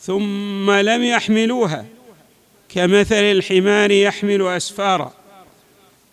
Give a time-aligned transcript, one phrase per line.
[0.00, 1.86] ثم لم يحملوها
[2.68, 5.14] كمثل الحمار يحمل أسفارا.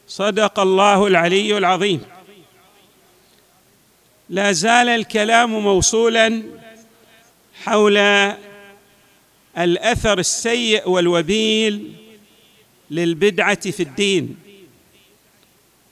[0.07, 2.01] صدق الله العلي العظيم.
[4.29, 6.43] لا زال الكلام موصولا
[7.63, 7.97] حول
[9.57, 11.93] الأثر السيء والوبيل
[12.91, 14.37] للبدعة في الدين.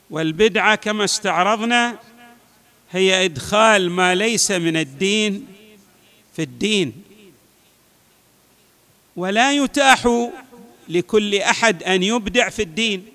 [0.09, 1.99] والبدعة كما استعرضنا
[2.91, 5.48] هي إدخال ما ليس من الدين
[6.35, 7.04] في الدين.
[9.16, 10.30] ولا يتاح
[10.90, 13.05] لكل أحد أن يبدع في الدين.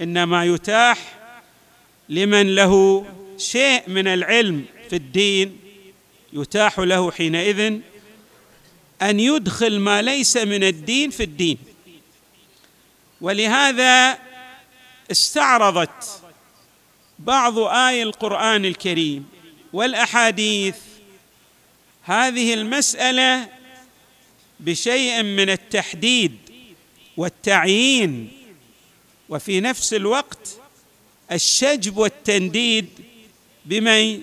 [0.00, 1.18] إنما يتاح
[2.08, 3.06] لمن له
[3.38, 5.58] شيء من العلم في الدين.
[6.32, 7.80] يتاح له حينئذ
[9.02, 11.58] أن يدخل ما ليس من الدين في الدين.
[13.20, 14.18] ولهذا
[15.10, 16.22] استعرضت
[17.18, 19.28] بعض اي القرآن الكريم
[19.72, 20.76] والأحاديث.
[22.02, 23.57] هذه المسألة
[24.60, 26.36] بشيء من التحديد
[27.16, 28.30] والتعيين
[29.28, 30.58] وفي نفس الوقت
[31.32, 32.86] الشجب والتنديد
[33.64, 34.20] بمن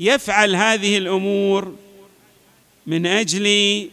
[0.00, 1.76] يفعل هذه الأمور
[2.86, 3.88] من أجل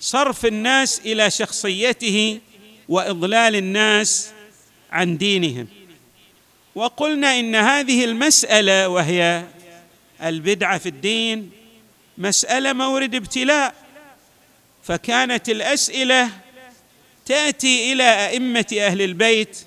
[0.00, 2.40] صرف الناس إلى شخصيته
[2.88, 4.30] وإضلال الناس
[4.90, 5.68] عن دينهم.
[6.74, 9.44] وقلنا إن هذه المسألة وهي
[10.22, 11.50] البدعة في الدين
[12.18, 13.85] مسألة مورد ابتلاء.
[14.86, 16.30] فكانت الأسئلة
[17.26, 19.58] تأتي إلى أئمة أهل البيت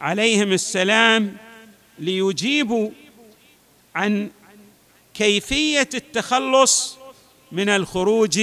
[0.00, 1.36] عليهم السلام
[1.98, 2.90] ليجيبوا
[3.94, 4.30] عن
[5.14, 6.96] كيفية التخلص
[7.52, 8.40] من الخروج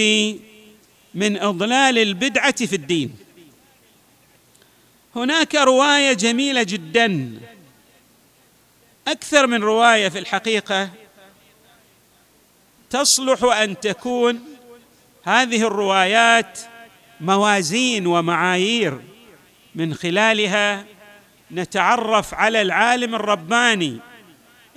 [1.13, 3.15] من إضلال البدعة في الدين.
[5.15, 7.39] هناك رواية جميلة جدا
[9.07, 10.89] أكثر من رواية في الحقيقة
[12.89, 14.58] تصلح أن تكون
[15.29, 16.59] هذه الروايات
[17.21, 18.99] موازين ومعايير.
[19.75, 20.85] من خلالها
[21.51, 23.99] نتعرف على العالم الرباني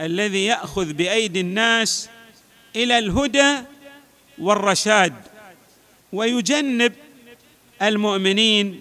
[0.00, 2.08] الذي يأخذ بأيدي الناس
[2.76, 3.54] إلى الهدى
[4.38, 5.14] والرشاد
[6.12, 6.92] ويجنب
[7.82, 8.80] المؤمنين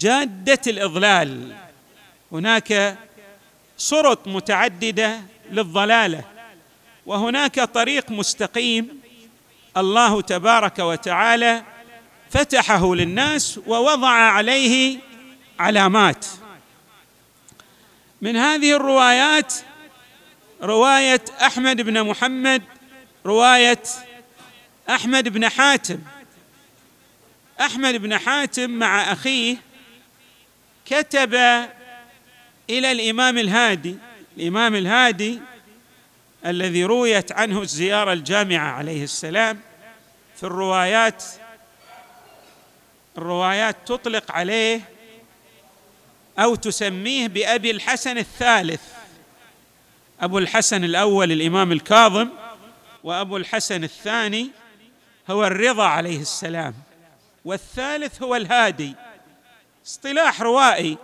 [0.00, 1.56] جادة الإضلال.
[2.32, 2.98] هناك
[3.78, 6.24] صرط متعددة للضلالة
[7.06, 9.00] وهناك طريق مستقيم
[9.76, 11.64] الله تبارك وتعالى
[12.30, 14.98] فتحه للناس ووضع عليه
[15.58, 16.26] علامات.
[18.22, 19.54] من هذه الروايات
[20.62, 22.62] رواية أحمد بن محمد
[23.26, 23.82] رواية
[24.90, 25.98] أحمد بن حاتم.
[27.60, 29.56] أحمد بن حاتم مع أخيه
[30.86, 31.34] كتب
[32.70, 33.96] إلى الإمام الهادي.
[34.36, 35.40] الإمام الهادي
[36.46, 39.60] الذي رويت عنه الزيارة الجامعة عليه السلام
[40.36, 41.24] في الروايات
[43.18, 44.80] الروايات تطلق عليه
[46.38, 48.80] أو تسميه بأبي الحسن الثالث.
[50.20, 52.28] أبو الحسن الأول الإمام الكاظم
[53.04, 54.50] وأبو الحسن الثاني
[55.30, 56.74] هو الرضا عليه السلام
[57.44, 58.94] والثالث هو الهادي.
[59.86, 60.98] اصطلاح روائي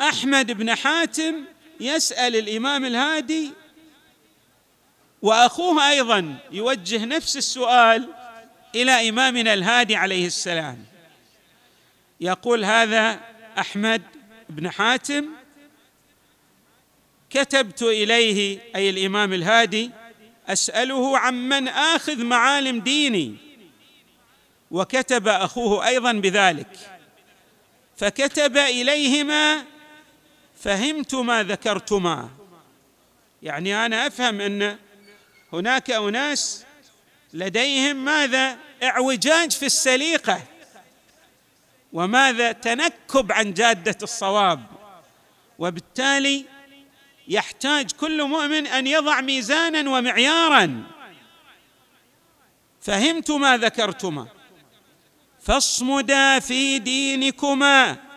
[0.00, 1.44] أحمد بن حاتم
[1.80, 3.50] يسأل الإمام الهادي
[5.22, 8.08] وأخوه أيضا يوجه نفس السؤال
[8.74, 10.84] إلى إمامنا الهادي عليه السلام.
[12.20, 13.20] يقول هذا
[13.58, 14.02] أحمد
[14.48, 15.26] بن حاتم
[17.30, 19.90] كتبت إليه أي الإمام الهادي
[20.48, 23.36] أسأله عمن آخذ معالم ديني
[24.70, 27.00] وكتب أخوه أيضا بذلك.
[27.96, 29.64] فكتب إليهما
[30.60, 32.28] فهمت ما ذكرتما.
[33.42, 34.78] يعني أنا أفهم أن
[35.52, 36.64] هناك أناس
[37.32, 40.42] لديهم ماذا؟ إعوجاج في السليقة.
[41.92, 44.66] وماذا؟ تنكب عن جادة الصواب.
[45.58, 46.44] وبالتالي
[47.28, 50.82] يحتاج كل مؤمن أن يضع ميزانا ومعيارا.
[52.80, 54.28] فهمت ما ذكرتما.
[55.42, 58.09] فاصمدا في دينكما.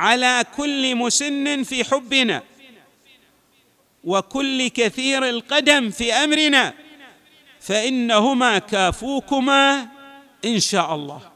[0.00, 2.42] على كل مسن في حبنا
[4.04, 6.74] وكل كثير القدم في أمرنا
[7.60, 9.88] فإنهما كافوكما
[10.44, 11.30] إن شاء الله.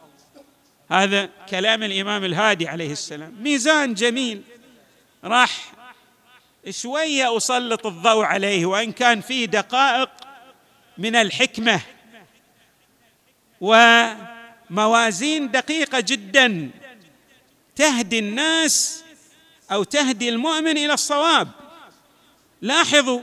[0.90, 3.34] هذا كلام الإمام الهادي عليه السلام.
[3.40, 4.43] ميزان جميل.
[5.25, 5.72] راح
[6.70, 10.11] شوية أسلط الضوء عليه وإن كان فيه دقائق
[10.99, 11.81] من الحكمة
[13.61, 16.70] وموازين دقيقة جدا.
[17.76, 19.05] تهدي الناس
[19.73, 21.49] أو تهدي المؤمن إلى الصواب.
[22.62, 23.21] لاحظوا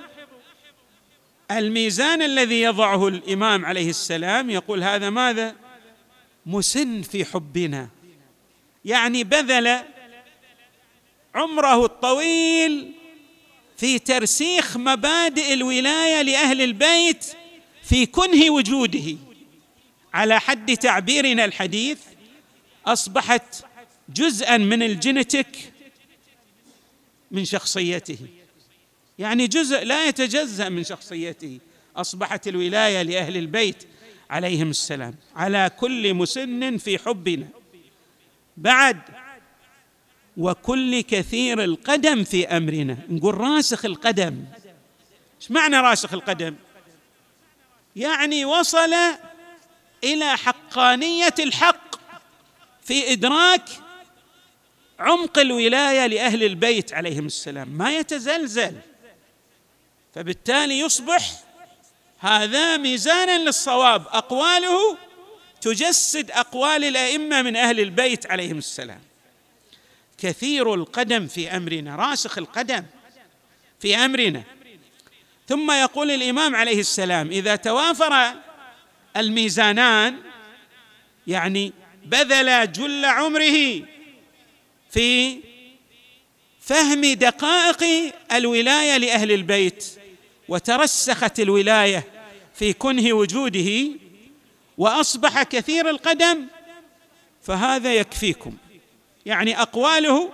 [1.52, 5.56] الميزان الذي يضعه الإمام عليه السلام يقول هذا ماذا؟
[6.46, 7.90] مسن في حبنا.
[8.86, 9.80] يعني بذل
[11.36, 12.92] عمره الطويل
[13.78, 17.26] في ترسيخ مبادئ الولاية لأهل البيت
[17.84, 19.18] في كنه وجوده.
[20.14, 22.00] على حد تعبيرنا الحديث
[22.86, 23.66] أصبحت
[24.14, 25.74] جزءا من الجينيتيك
[27.32, 28.18] من شخصيته.
[29.20, 31.60] يعني جزء لا يتجزأ من شخصيته.
[31.96, 33.84] أصبحت الولاية لأهل البيت
[34.30, 37.48] عليهم السلام على كل مسن في حبنا.
[38.58, 39.02] بعد
[40.38, 42.98] وكل كثير القدم في أمرنا.
[43.10, 44.46] نقول راسخ القدم.
[45.42, 46.56] إيش معنى راسخ القدم؟
[47.96, 48.94] يعني وصل
[50.04, 51.96] إلى حقانية الحق
[52.84, 53.70] في إدراك
[55.02, 57.70] عمق الولاية لأهل البيت عليهم السلام.
[57.70, 58.76] ما يتزلزل.
[60.16, 61.32] فبالتالي يصبح
[62.20, 64.08] هذا ميزانا للصواب.
[64.08, 64.98] أقواله
[65.62, 69.02] تجسد أقوال الأئمة من أهل البيت عليهم السلام.
[70.18, 72.84] كثير القدم في أمرنا راسخ القدم
[73.80, 74.44] في أمرنا.
[75.48, 78.34] ثم يقول الإمام عليه السلام إذا توافر
[79.18, 80.18] الميزانان
[81.28, 81.74] يعني
[82.06, 83.82] بذل جل عمره
[84.92, 85.40] في
[86.62, 89.86] فهم دقائق الولاية لأهل البيت
[90.50, 92.04] وترسخت الولاية
[92.54, 93.92] في كنه وجوده
[94.78, 96.48] وأصبح كثير القدم
[97.42, 98.58] فهذا يكفيكم.
[99.26, 100.32] يعني أقواله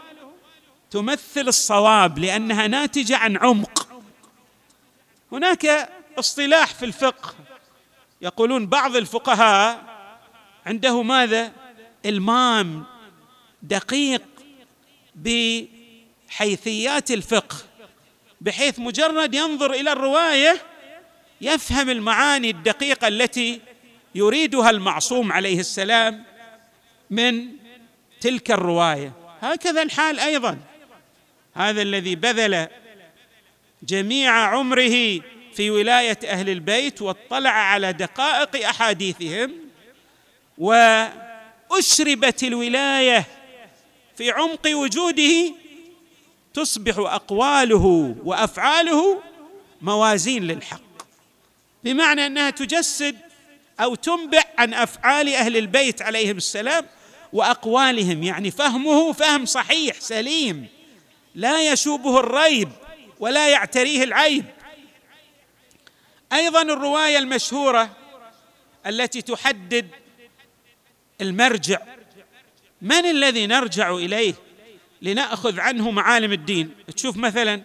[0.92, 4.01] تمثل الصواب لأنها ناتجة عن عمق.
[5.31, 5.89] هناك
[6.19, 7.36] اصطلاح في الفقه.
[8.21, 9.83] يقولون بعض الفقهاء
[10.65, 11.51] عنده ماذا؟
[12.06, 12.83] إلمام
[13.63, 14.37] دقيق
[15.18, 17.56] بحيثيات الفقه
[18.42, 20.62] بحيث مجرد ينظر إلى الرواية
[21.42, 23.62] يفهم المعاني الدقيقة التي
[24.16, 26.24] يريدها المعصوم عليه السلام
[27.10, 27.48] من
[28.22, 29.12] تلك الرواية.
[29.42, 30.58] هكذا الحال أيضا.
[31.54, 32.68] هذا الذي بذل
[33.84, 35.22] جميع عمره
[35.54, 39.54] في ولاية أهل البيت واطلع على دقائق أحاديثهم
[40.58, 43.25] وأشربت الولاية
[44.18, 45.54] في عمق وجوده
[46.54, 49.22] تصبح أقواله وأفعاله
[49.81, 50.81] موازين للحق.
[51.84, 53.18] بمعنى أنها تجسد
[53.80, 56.86] أو تنبع عن أفعال أهل البيت عليهم السلام
[57.34, 60.68] وأقوالهم يعني فهمه فهم صحيح سليم
[61.36, 62.69] لا يشوبه الريب
[63.19, 64.46] ولا يعتريه العيب.
[66.34, 67.90] أيضا الرواية المشهورة
[68.88, 69.88] التي تحدد
[71.22, 71.97] المرجع
[72.82, 74.34] من الذي نرجع إليه
[75.02, 77.62] لنأخذ عنه معالم الدين؟ تشوف مثلا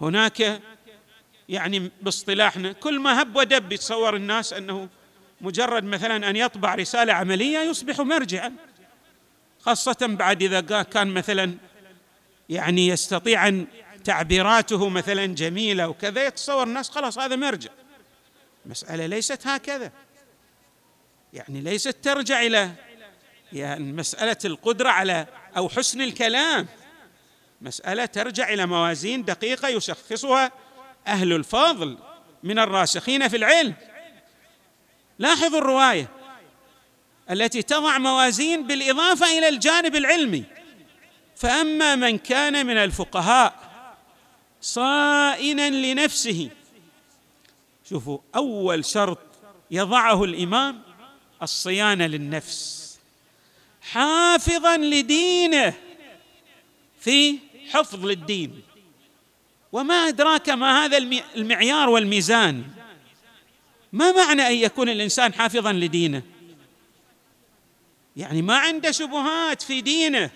[0.00, 0.60] هناك
[1.48, 4.88] يعني باصطلاحنا كل ما هب ودب يتصور الناس أنه
[5.40, 8.52] مجرد مثلا أن يطبع رسالة عملية يصبح مرجعا
[9.60, 11.54] خاصة بعد إذا كان مثلا
[12.48, 13.66] يعني يستطيع أن
[14.04, 17.70] تعبيراته مثلا جميلة وكذا يتصور الناس خلاص هذا مرجع.
[18.66, 19.92] المساله ليست هكذا.
[21.32, 22.72] يعني ليست ترجع إلى
[23.52, 25.26] يعني مسألة القدرة على
[25.56, 26.66] أو حسن الكلام.
[27.60, 30.52] مسألة ترجع إلى موازين دقيقة يشخصها
[31.06, 31.98] أهل الفضل
[32.42, 33.74] من الراسخين في العلم.
[35.18, 36.08] لاحظوا الرواية
[37.30, 40.44] التي تضع موازين بالإضافة إلى الجانب العلمي.
[41.36, 43.68] فأما من كان من الفقهاء
[44.60, 46.50] صائنا لنفسه
[47.90, 49.18] شوفوا أول شرط
[49.70, 50.82] يضعه الإمام
[51.42, 52.77] الصيانة للنفس.
[53.92, 55.74] حافظا لدينه
[57.00, 57.38] في
[57.70, 58.62] حفظ للدين.
[59.72, 60.98] وما أدراك ما هذا
[61.36, 62.64] المعيار والميزان.
[63.92, 66.22] ما معنى أن يكون الإنسان حافظا لدينه؟
[68.16, 70.30] يعني ما عنده شبهات في دينه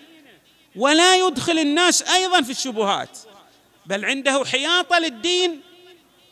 [0.75, 3.19] ولا يدخل الناس أيضا في الشبهات
[3.85, 5.61] بل عنده حياطة للدين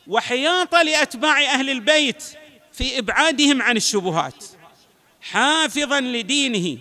[0.08, 2.24] وحياطة لأتباع أهل البيت
[2.74, 4.46] في إبعادهم عن الشبهات.
[5.22, 6.78] حافظا لدينه.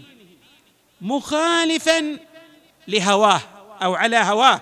[1.00, 2.18] مخالفا
[2.88, 3.40] لهواه
[3.82, 4.60] أو على هواه.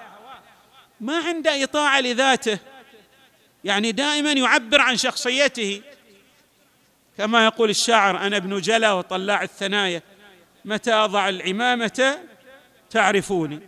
[1.01, 2.59] ما عنده إطاعة لذاته.
[3.65, 5.83] يعني دائما يعبر عن شخصيته.
[7.19, 10.03] كما يقول الشاعر أنا ابن جلا وطلاع الثنايا.
[10.65, 12.19] متى أضع العمامة؟
[12.91, 13.61] تعرفوني.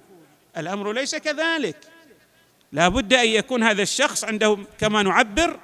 [0.57, 1.77] الأمر ليس كذلك.
[2.73, 5.61] لا بد أن يكون هذا الشخص عنده كما نعبر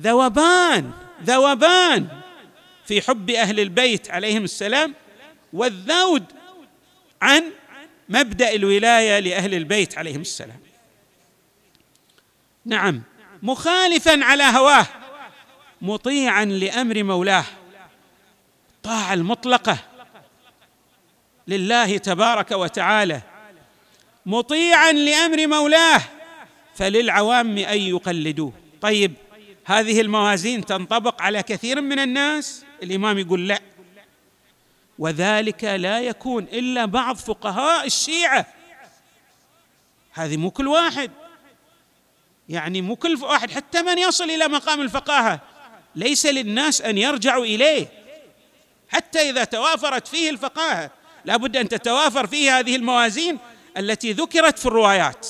[0.00, 0.92] ذوبان
[1.24, 2.08] ذوبان
[2.86, 4.94] في حب أهل البيت عليهم السلام.
[5.52, 6.24] والذود
[7.22, 7.44] عن
[8.08, 10.60] مبدأ الولاية لأهل البيت عليهم السلام.
[12.64, 13.02] نعم
[13.42, 14.86] مخالفا على هواه
[15.82, 17.44] مطيعا لأمر مولاه
[18.76, 19.78] الطاعه المطلقة
[21.48, 23.22] لله تبارك وتعالى
[24.26, 26.00] مطيعا لأمر مولاه
[26.74, 28.52] فللعوام أن يقلدوه.
[28.80, 29.12] طيب
[29.64, 33.60] هذه الموازين تنطبق على كثير من الناس؟ الإمام يقول لا.
[34.98, 38.46] وذلك لا يكون إلا بعض فقهاء الشيعة.
[40.12, 41.10] هذه مو كل واحد.
[42.48, 45.40] يعني مو كل واحد حتى من يصل إلى مقام الفقاهة.
[45.94, 47.88] ليس للناس أن يرجعوا إليه.
[48.88, 50.90] حتى إذا توافرت فيه الفقاهة
[51.24, 53.38] لابد أن تتوافر فيه هذه الموازين
[53.76, 55.28] التي ذكرت في الروايات.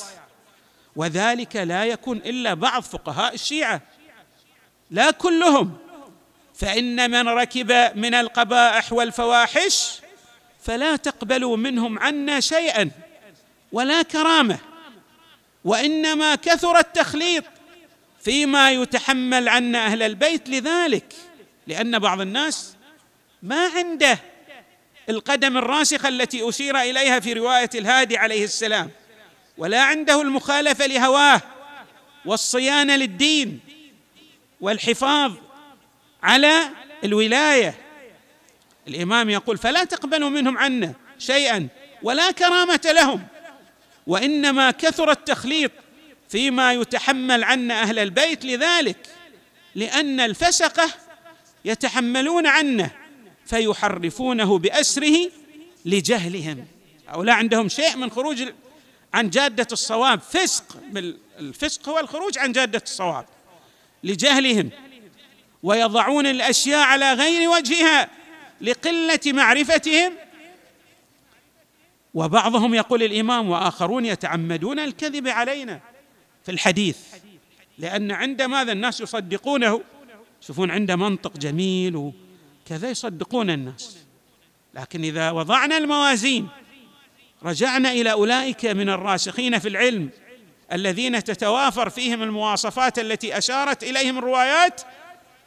[0.96, 3.80] وذلك لا يكون إلا بعض فقهاء الشيعة.
[4.90, 5.78] لا كلهم.
[6.56, 10.00] فإن من ركب من القبائح والفواحش
[10.62, 12.90] فلا تقبلوا منهم عنا شيئا
[13.72, 14.58] ولا كرامة
[15.64, 17.44] وإنما كثر التخليط
[18.20, 21.14] فيما يتحمل عنا أهل البيت لذلك
[21.66, 22.76] لأن بعض الناس
[23.42, 24.18] ما عنده
[25.08, 28.90] القدم الراسخة التي أشير إليها في رواية الهادي عليه السلام
[29.58, 31.40] ولا عنده المخالفة لهواه
[32.24, 33.60] والصيانة للدين
[34.60, 35.32] والحفاظ
[36.26, 36.62] على
[37.04, 37.74] الولاية.
[38.88, 41.68] الإمام يقول فلا تقبلوا منهم عنا شيئا
[42.02, 43.26] ولا كرامة لهم
[44.06, 45.70] وإنما كثر التخليط
[46.28, 48.96] فيما يتحمل عنا أهل البيت لذلك
[49.74, 50.90] لأن الفسقة
[51.64, 52.90] يتحملون عنه
[53.46, 55.30] فيحرفونه بأسره
[55.84, 56.66] لجهلهم.
[57.08, 58.42] هؤلاء عندهم شيء من خروج
[59.14, 60.20] عن جادة الصواب.
[60.20, 60.76] فسق
[61.38, 63.26] الفسق هو الخروج عن جادة الصواب
[64.04, 64.70] لجهلهم.
[65.62, 68.08] ويضعون الأشياء على غير وجهها
[68.60, 70.12] لقلة معرفتهم.
[72.14, 75.80] وبعضهم يقول الإمام وآخرون يتعمدون الكذب علينا
[76.44, 76.98] في الحديث
[77.78, 79.80] لأن عند ماذا الناس يصدقونه؟
[80.42, 83.96] يشوفون عنده منطق جميل وكذا يصدقون الناس.
[84.74, 86.48] لكن إذا وضعنا الموازين
[87.42, 90.10] رجعنا إلى أولئك من الراسخين في العلم
[90.72, 94.82] الذين تتوافر فيهم المواصفات التي أشارت إليهم الروايات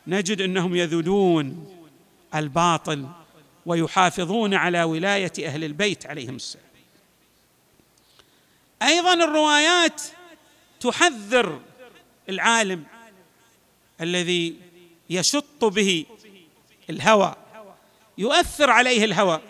[0.09, 1.75] نجد انهم يذودون
[2.35, 3.07] الباطل
[3.65, 6.65] ويحافظون على ولاية أهل البيت عليهم السلام.
[8.81, 10.01] أيضا الروايات
[10.79, 11.61] تحذر
[12.29, 12.83] العالم
[14.01, 14.55] الذي
[15.09, 16.05] يشط به
[16.89, 17.35] الهوى
[18.17, 19.41] يؤثر عليه الهوى.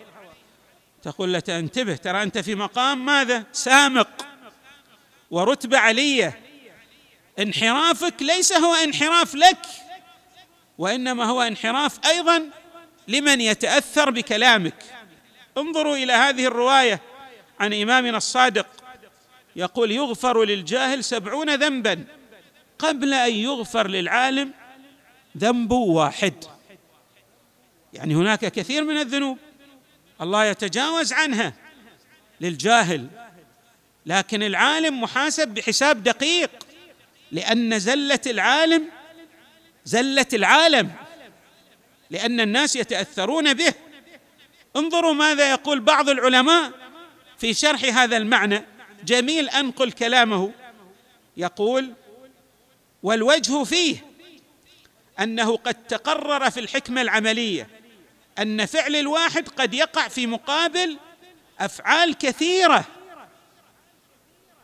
[1.02, 4.26] تقول له انتبه ترى أنت في مقام ماذا؟ سامق.
[5.30, 6.40] ورتبة علية.
[7.38, 9.58] انحرافك ليس هو انحراف لك.
[10.80, 12.50] وإنما هو انحراف أيضا
[13.08, 14.74] لمن يتأثر بكلامك.
[15.58, 17.00] انظروا إلى هذه الرواية
[17.60, 18.66] عن إمامنا الصادق.
[19.56, 22.04] يقول يغفر للجاهل سبعون ذنبا
[22.78, 24.52] قبل أن يغفر للعالم
[25.38, 26.44] ذنب واحد.
[27.92, 29.38] يعني هناك كثير من الذنوب
[30.20, 31.52] الله يتجاوز عنها
[32.40, 33.06] للجاهل
[34.06, 36.50] لكن العالم محاسب بحساب دقيق
[37.32, 38.99] لأن زلة العالم
[39.84, 40.90] زله العالم
[42.10, 43.74] لأن الناس يتأثرون به.
[44.76, 46.72] انظروا ماذا يقول بعض العلماء
[47.38, 48.64] في شرح هذا المعنى.
[49.04, 50.52] جميل انقل كلامه.
[51.36, 51.92] يقول
[53.02, 54.06] والوجه فيه
[55.20, 57.68] أنه قد تقرر في الحكمة العملية
[58.38, 60.98] أن فعل الواحد قد يقع في مقابل
[61.60, 62.84] أفعال كثيرة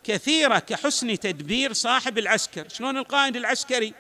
[0.05, 2.69] كثيرة كحسن تدبير صاحب العسكر.
[2.69, 3.95] شلون القائد العسكري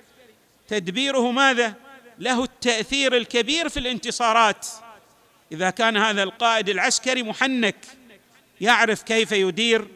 [0.68, 1.74] تدبيره ماذا؟
[2.18, 4.66] له التأثير الكبير في الانتصارات.
[5.52, 7.76] إذا كان هذا القائد العسكري محنك
[8.60, 9.88] يعرف كيف يدير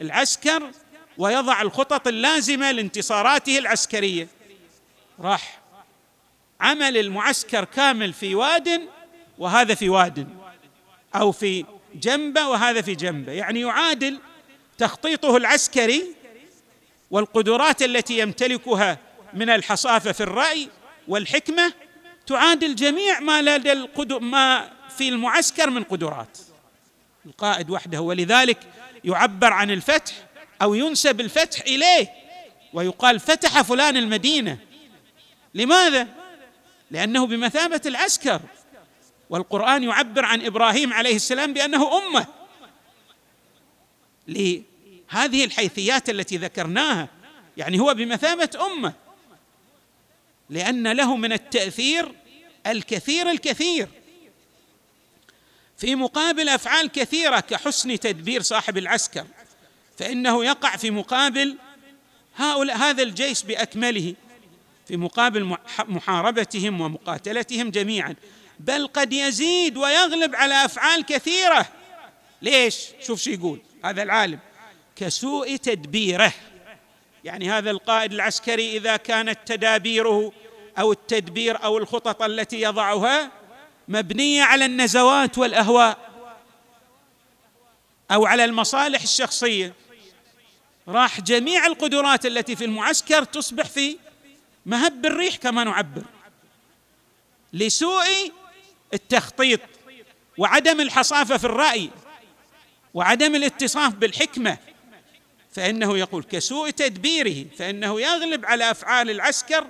[0.00, 0.70] العسكر
[1.18, 4.28] ويضع الخطط اللازمة لانتصاراته العسكرية.
[5.20, 5.60] راح
[6.60, 8.88] عمل المعسكر كامل في واد
[9.38, 10.28] وهذا في واد
[11.14, 13.32] أو في جنبة وهذا في جنبة.
[13.32, 14.18] يعني يعادل
[14.78, 16.04] تخطيطه العسكري
[17.10, 18.98] والقدرات التي يمتلكها
[19.32, 20.68] من الحصافة في الرأي
[21.08, 21.72] والحكمة
[22.26, 23.88] تعادل جميع ما لدى
[24.20, 26.38] ما في المعسكر من قدرات.
[27.26, 28.58] القائد وحده ولذلك
[29.04, 30.14] يعبر عن الفتح
[30.62, 32.08] أو ينسب الفتح إليه
[32.72, 34.58] ويقال فتح فلان المدينة.
[35.54, 36.08] لماذا؟
[36.90, 38.40] لأنه بمثابة العسكر.
[39.30, 42.26] والقرآن يعبر عن إبراهيم عليه السلام بأنه أمة.
[44.28, 47.08] لهذه الحيثيات التي ذكرناها
[47.56, 49.05] يعني هو بمثابة أمة.
[50.50, 52.12] لأن له من التأثير
[52.66, 53.88] الكثير الكثير.
[55.78, 59.26] في مقابل أفعال كثيرة كحسن تدبير صاحب العسكر
[59.98, 61.56] فإنه يقع في مقابل
[62.36, 64.14] هؤلاء هذا الجيش بأكمله
[64.88, 68.14] في مقابل محاربتهم ومقاتلتهم جميعا.
[68.60, 71.66] بل قد يزيد ويغلب على أفعال كثيرة.
[72.42, 74.38] ليش؟ شوف شو يقول هذا العالم.
[74.96, 76.32] كسوء تدبيره.
[77.26, 80.32] يعني هذا القائد العسكري إذا كانت تدابيره
[80.78, 83.30] أو التدبير أو الخطط التي يضعها
[83.88, 85.98] مبنية على النزوات والأهواء
[88.10, 89.74] أو على المصالح الشخصية.
[90.88, 93.98] راح جميع القدرات التي في المعسكر تصبح في
[94.66, 96.02] مهب الريح كما نعبر
[97.52, 98.32] لسوء
[98.94, 99.60] التخطيط
[100.38, 101.90] وعدم الحصافة في الرأي
[102.94, 104.58] وعدم الاتصاف بالحكمة
[105.56, 109.66] فإنه يقول كسوء تدبيره فإنه يغلب على أفعال العسكر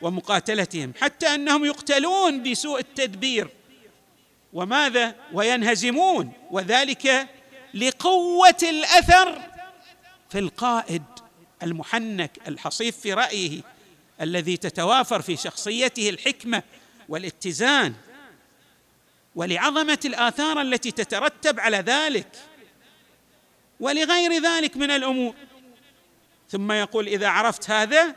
[0.00, 3.48] ومقاتلتهم حتى أنهم يقتلون بسوء التدبير.
[4.52, 7.28] وماذا؟ وينهزمون وذلك
[7.74, 9.40] لقوة الأثر
[10.30, 11.02] في القائد
[11.62, 13.60] المحنك الحصيف في رأيه
[14.20, 16.62] الذي تتوافر في شخصيته الحكمة
[17.08, 17.94] والاتزان
[19.34, 22.26] ولعظمة الآثار التي تترتب على ذلك.
[23.80, 25.34] ولغير ذلك من الأمور.
[26.50, 28.14] ثم يقول إذا عرفت هذا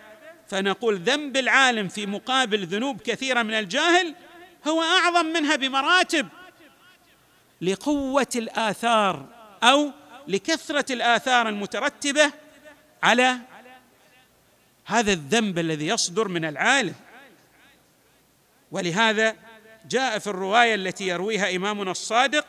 [0.48, 4.16] فنقول ذنب العالم في مقابل ذنوب كثيرة من الجاهل
[4.68, 6.28] هو أعظم منها بمراتب
[7.62, 9.26] لقوة الآثار
[9.64, 9.92] أو
[10.28, 12.32] لكثرة الآثار المترتبة
[13.04, 13.38] على
[14.86, 16.96] هذا الذنب الذي يصدر من العالم.
[18.72, 19.36] ولهذا
[19.90, 22.46] جاء في الرواية التي يرويها إمامنا الصادق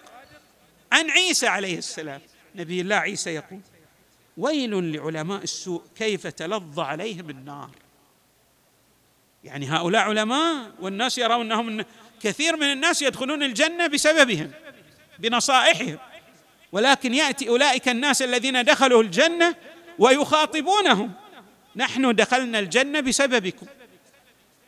[0.92, 2.20] عن عيسى عليه السلام.
[2.54, 3.60] نبي الله عيسى يقول
[4.36, 7.70] ويل لعلماء السوء كيف تلظى عليهم النار؟
[9.44, 11.84] يعني هؤلاء علماء والناس يرون أنهم
[12.22, 14.50] كثير من الناس يدخلون الجنة بسببهم
[15.18, 15.98] بنصائحهم.
[16.72, 19.56] ولكن يأتي أولئك الناس الذين دخلوا الجنة
[19.98, 21.12] ويخاطبونهم.
[21.76, 23.66] نحن دخلنا الجنة بسببكم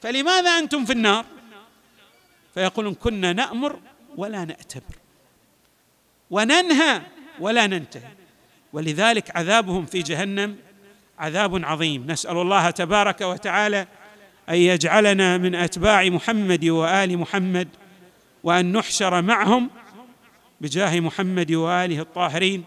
[0.03, 1.25] فلماذا أنتم في النار؟
[2.55, 3.81] فيقولون كنا نأمر
[4.17, 4.97] ولا ناتبر
[6.31, 7.03] وننهى
[7.41, 8.09] ولا ننتهي.
[8.73, 10.57] ولذلك عذابهم في جهنم
[11.19, 12.07] عذاب عظيم.
[12.07, 13.87] نسأل الله تبارك وتعالى
[14.49, 17.69] أن يجعلنا من أتباع محمد وآل محمد
[18.45, 19.71] وأن نحشر معهم
[20.61, 22.65] بجاه محمد وآله الطاهرين.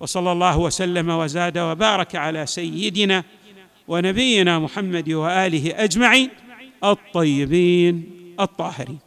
[0.00, 3.24] وصلى الله وسلم وزاد وبارك على سيدنا
[3.88, 6.30] ونبينا محمد وآله أجمعين
[6.84, 8.98] الطيبين الطاهرين.